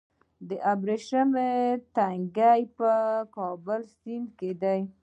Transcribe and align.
د 0.49 0.49
ابریشم 0.73 1.29
تنګی 1.95 2.61
په 2.77 2.89
کابل 3.35 3.81
سیند 3.97 4.27
کې 4.37 4.51
دی 4.61 4.81